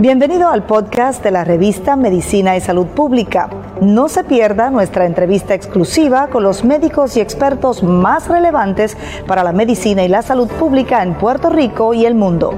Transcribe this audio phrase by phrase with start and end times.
[0.00, 3.50] Bienvenido al podcast de la revista Medicina y Salud Pública.
[3.80, 8.96] No se pierda nuestra entrevista exclusiva con los médicos y expertos más relevantes
[9.26, 12.54] para la medicina y la salud pública en Puerto Rico y el mundo.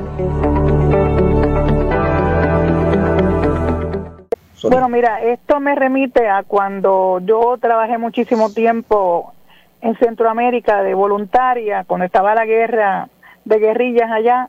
[4.63, 9.33] Bueno, mira, esto me remite a cuando yo trabajé muchísimo tiempo
[9.81, 13.09] en Centroamérica de voluntaria, cuando estaba la guerra
[13.45, 14.49] de guerrillas allá,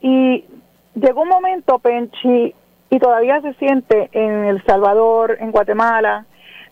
[0.00, 0.44] y
[0.94, 2.54] llegó un momento, Penchi,
[2.90, 6.26] y todavía se siente en El Salvador, en Guatemala,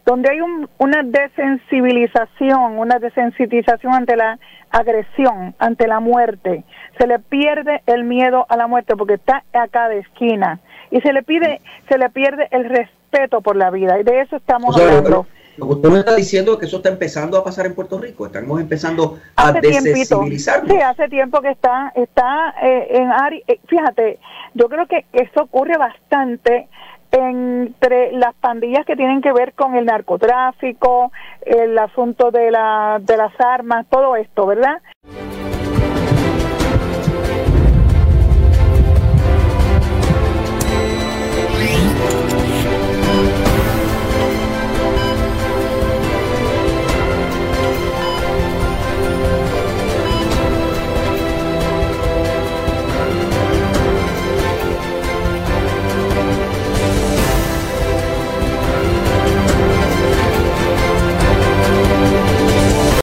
[0.04, 0.40] donde hay
[0.78, 4.38] una desensibilización, una desensitización ante la
[4.70, 6.64] agresión, ante la muerte.
[6.98, 11.12] Se le pierde el miedo a la muerte porque está a cada esquina y se
[11.12, 15.26] le pide, se le pierde el respeto por la vida y de eso estamos hablando.
[15.56, 18.26] Lo que usted me está diciendo que eso está empezando a pasar en Puerto Rico,
[18.26, 20.72] estamos empezando a desensibilizarnos.
[20.72, 24.18] Sí, hace tiempo que está, está eh, en área, eh, fíjate,
[24.54, 26.68] yo creo que eso ocurre bastante
[27.10, 33.18] entre las pandillas que tienen que ver con el narcotráfico, el asunto de, la, de
[33.18, 34.80] las armas, todo esto, ¿verdad?